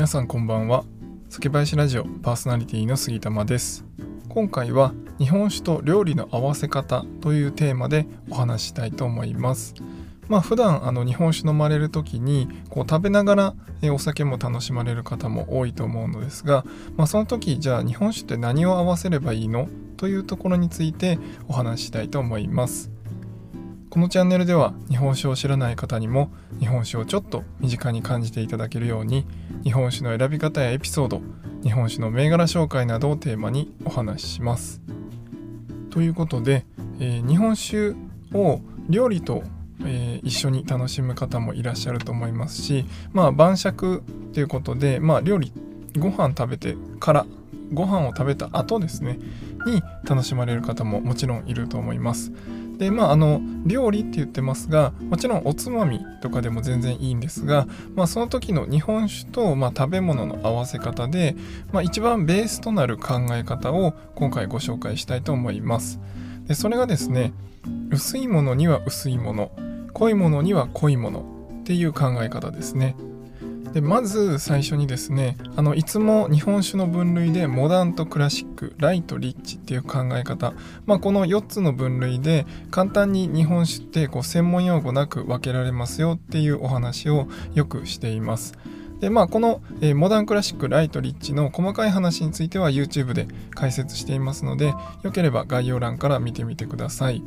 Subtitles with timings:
[0.00, 0.84] 皆さんこんばんは。
[1.28, 3.84] 酒林ラジオパーソナリティの杉玉です。
[4.30, 9.74] 今回は日本酒と料理の合わせ方というテーマでお話したいと思います。
[10.26, 13.54] まあ普段あの日本酒飲まれる時にこう食べながら
[13.92, 16.64] お酒も楽しまれる方も多いと思うのですが、
[16.96, 19.68] まあ、その時じゃあ日本酒って何を合わせればいいの？
[19.98, 22.90] というところについてお話ししたいと思います。
[23.90, 29.26] このチャンネルでは日本酒を知らない方にも日本酒をちょっと身近に感じていただけるように
[29.62, 31.20] 日本酒の選び方やエピソード
[31.62, 34.80] 日本酒の銘柄紹介などをテーマにお話しします。
[35.90, 36.64] ということで、
[36.98, 37.94] えー、日本酒
[38.32, 39.42] を料理と、
[39.84, 45.52] えー、一緒に楽しむ方もいらっしゃると思いますしまあ晩酌ということで、まあ、料理
[45.98, 47.26] ご飯食べてから
[47.72, 49.18] ご飯を食べた後ですね
[49.66, 52.32] に楽しまれる方ももちろんいると思います。
[52.80, 61.36] でまああの料理って言ってますがもちろんおつまみとかでも全然いいんですが、まあ、その時の日本酒と、まあ、食べ物の合わせ方で、
[61.72, 66.00] まあ、一番ベースとなる考え方を今回ご紹介したいと思います。
[66.46, 67.34] でそれがですね
[67.90, 69.52] 薄いものには薄いもの
[69.92, 71.24] 濃いものには濃いもの
[71.60, 72.96] っていう考え方ですね。
[73.72, 80.54] でまず最初にですねあのいつも日本酒の分類でモダンとクラシックライトリッチっていう考え方、
[80.86, 88.54] まあ、この4つの分類で簡単に日本酒ってこう専門用語なく分けられますよっていうお話をよくしています。
[89.00, 97.22] でまあこの、えー、モダンクラシックライトリッチの細かい話については YouTube で解説していますのでよければ概要欄から見てみてください。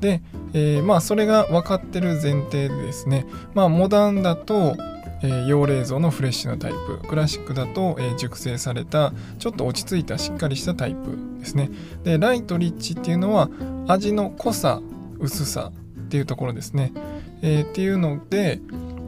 [0.00, 0.22] で、
[0.52, 4.76] えー、まあそれが分かってる前提でですねまあモダンだと
[5.24, 6.98] えー、用冷蔵のフレッシュなタイプ。
[7.08, 11.70] クラシックだと、えー、熟成されたちょっと落ち着いたしっかりしたタイプですね。
[12.04, 13.48] でライトリッチっていうのは
[13.88, 14.82] 味の濃さ
[15.18, 15.72] 薄さ
[16.06, 16.92] っていうところですね、
[17.40, 18.60] えー、っていうので、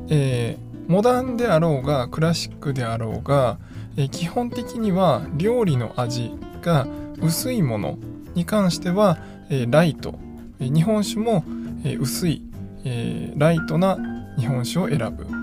[0.09, 0.57] え
[0.89, 3.59] モダンであろうがクラシックであろうが、
[3.99, 6.87] え基本的には料理の味が
[7.21, 7.99] 薄いもの
[8.35, 9.19] に関しては、
[9.51, 10.19] えライト、
[10.61, 11.45] え日本酒も、
[11.85, 12.43] え薄い、
[12.85, 13.99] えライトな
[14.39, 15.36] 日本酒を選ぶ。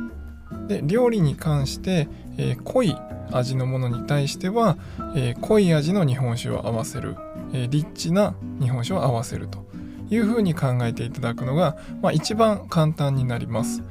[0.67, 2.07] で料理に関して、
[2.37, 2.95] えー、濃い
[3.31, 4.77] 味のものに対しては、
[5.15, 7.15] えー、濃い味の日本酒を合わせる、
[7.53, 9.65] えー、リッチな日本酒を合わせると
[10.09, 13.83] いうふうに考えていただくのが、まあ、一番簡単になります。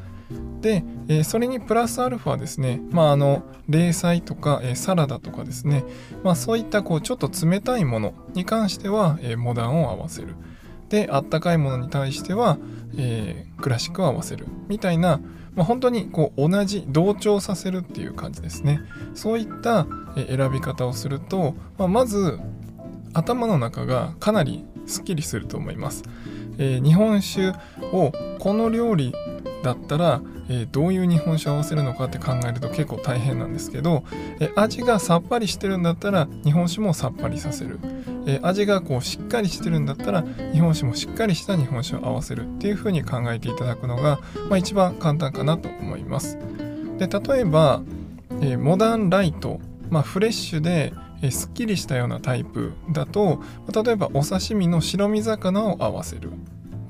[0.61, 5.85] で、え、それにプラスアルファですね、まあ、あの冷菜とか、え、サラダとかですね、
[6.23, 10.37] まあ、そういったこうちょっと冷たいものに関しては、え、モダンを合わせる
[10.93, 12.59] であったかいものに対しては、
[12.99, 15.21] えクラシックを合わせるみたいな、
[15.55, 18.81] まあ、本当にこう同じ同調させるっていう感じですね。
[19.15, 22.39] そういった選び方をすると、まあ、まず
[23.15, 26.03] 頭の中がかなりすっきりすると思います、
[26.59, 27.53] えー、日本酒
[27.93, 29.13] をこの料理
[29.63, 34.05] だったら、えー、どういう日本酒を合わせるのかって考えると結構大変なんですけど、
[34.41, 37.79] えー、味がさっぱりしてるんだったら日本酒もさっぱりさせる。
[38.27, 46.39] えー、味がこうしっかりしてるんだったら日本酒もしっかりした日本酒を合わせるっていう風に考えていただくのが、まあ、一番簡単かなと思います。
[46.99, 47.83] で例えば、
[48.41, 49.61] えー、モダンライト、
[49.91, 56.31] まあ、フレッシュで、えー、すっきりしたようなタイプだと例えばお刺身の白身魚を合わせる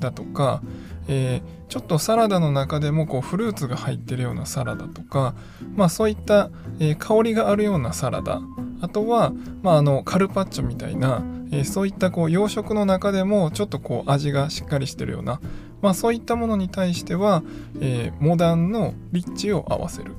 [0.00, 0.62] だとか、
[1.08, 5.34] えー、ちょっとサラダの中でもこうフルーツが入ってるようなサラダとか、
[5.76, 6.50] まあ、そういった、
[6.80, 8.42] えー、香りがあるようなサラダ
[8.82, 9.32] あとは、
[9.62, 11.22] まあ、あのカルパッチョみたいな、
[11.52, 15.40] えー、そういったこう洋食の中でもちょっとこう味がしっかりしてるような、
[15.80, 17.42] まあ、そういったものに対しては、
[17.80, 20.12] えモダンのリッチを合わせる。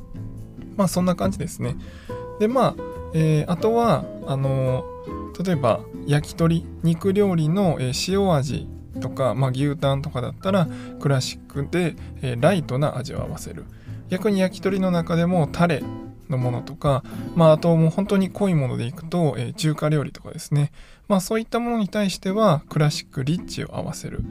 [0.77, 1.75] まあそんな感じですね。
[2.39, 2.75] でまあ、
[3.13, 4.83] えあとはあの
[5.45, 8.67] 例えば焼き鳥肉料理の、塩味
[9.01, 10.67] とか、まあ、牛タンとかだったら
[10.99, 13.65] クラシックで、え、ライトな味を合わせる。
[14.09, 15.81] 逆に焼き鳥の中でもタレ
[16.33, 17.03] のものとか、
[17.35, 20.71] まあ、あともう本当に濃いものでいくと、えー、中華料理とかですね、
[21.07, 24.21] まあ、そういったものに対してはクラシックリッチを合わせる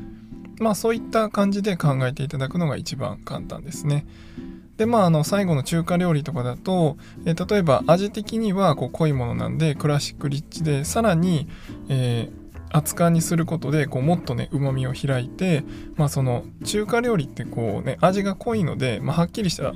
[0.59, 4.07] まあそういった感じで考えていただくのが一番簡単ですね。
[4.77, 11.49] でまああの最後の中華料理とかだと、えー、例えば味的にはこう濃いものなんでクラシックリッチでさらに、
[11.89, 12.43] えー
[12.75, 15.63] 熱燗にすることでこうもっとねうまみを開いて、
[15.97, 19.75] まあ、その中華料理ってこうね味が濃いので、まあ、はっきりした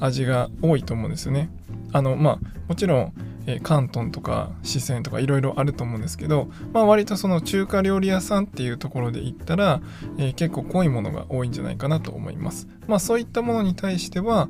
[0.00, 1.50] 味が多いと思うんですよね。
[1.92, 3.12] あのまあもちろん、
[3.46, 9.80] えー、関東とか四川とかいろいろあると思うんですけど、まあ、割とその中華料理屋さんっていうところで言ったら、
[10.18, 12.68] えー、結構濃いものが多いんじゃないかなと思います。
[12.86, 14.48] まあ、そういったものに対しては、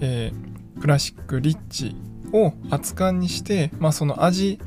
[0.00, 1.96] えー、クラシックリッチ
[2.32, 4.58] を熱燗にして、まあ、その味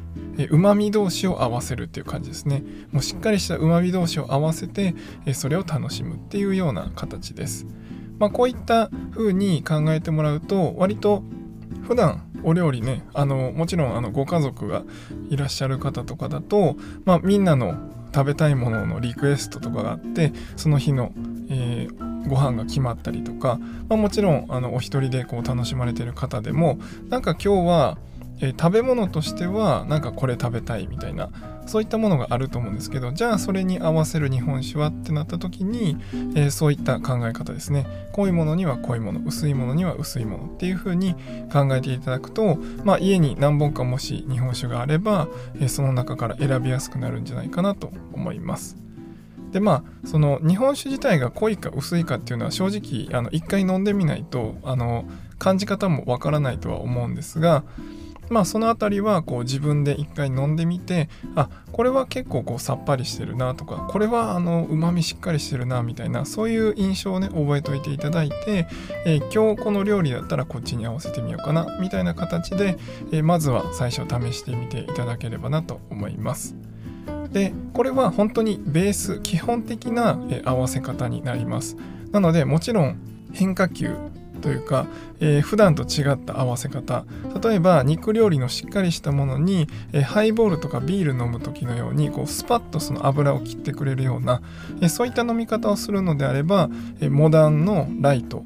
[0.50, 4.94] うまみ同士を合わせるっていう感じですねもうしっかりしたうまみ同士を合わせて
[5.34, 7.66] それを楽しむっていうような形です、
[8.19, 11.24] まあ、こういった風に考えてもらうと割と
[11.88, 14.84] 普段お料理ねあのもちろんあのご家族が
[15.30, 16.75] いらっしゃる方とかだと、
[17.06, 17.78] まあ、みんなの
[18.13, 21.13] 食べたいもののリクエストとかがあってその日の、
[21.50, 23.57] えー、ご飯が決まったりとか、
[23.88, 27.98] まあ、もちろんあのお一人でこう楽しまれてる方でもなんか今日は
[28.39, 31.30] えー、食べ物としてはなんかこれ食べたいみたいな
[31.66, 35.98] そういったものがあると思うんですけどじゃあそれに合わせる日本酒はってなった時に、
[36.36, 41.16] えー、そういった考え方ですね濃いものには濃いもの薄いものには薄いものっていう風に
[41.51, 48.78] 考えていただくと、まあ、家に何本かもし日本酒があれば、えー、その中から選びやすくなるんじゃないかなと思います。
[49.51, 55.06] でまあその日本酒自体が濃いか薄いかっていうのは正直一回飲んでみないとあの
[55.40, 57.63] 感じ方もわからないとは思うんですが
[58.29, 68.68] まあその辺りはこう自分で一回飲んでみてあこれは結構こうさっぱりしてるなとかこれはあのうまみしっかりしてるなみたいなそういう印象をね覚えておいていただいて、
[69.06, 72.77] えー、今日この料理だったらこっちに合わせてみようかなみたいな形で、
[73.12, 76.56] えー、まずは最初試してみていただければなと思います。
[77.31, 81.75] でこれは本当にベース基本的な、え合わせ方になります
[82.12, 82.97] なのでもちろん
[83.33, 83.95] 変化球
[84.38, 84.88] というか、
[85.19, 87.06] えー、普段と違った合わせ方。
[87.42, 94.42] 例えば肉料理のしっかりしたものに、えー、ハイボールとかビール飲む時のようにこうスパッとその油を切ってくれるような、
[94.81, 96.69] えー、そういった飲み方をするのであれば、
[97.01, 98.44] えモダンのライト。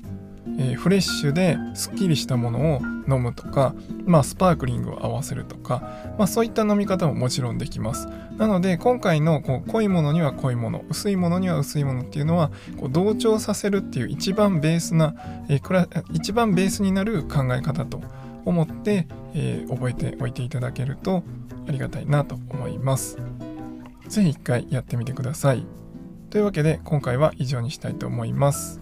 [0.58, 5.82] えー、フレッシュですっきりしたものを飲むとか、まあ、スパークリングを合わせるとか、
[6.18, 8.08] まあ、そういった飲み方ももちろんできます。
[8.38, 15.16] なので今回のこう濃いものには濃いもの薄いものには薄いものっていうのはこう同調させるっていう一番ベースな、
[15.48, 18.02] えー、一番ベースになる考え方と
[18.46, 21.24] 思って、えー、覚えておいていただけると
[21.68, 23.18] ありがたいなと思います。
[24.08, 25.66] 是非一回やってみてください。
[26.30, 28.82] というわけで今回は以上にしたいと思います。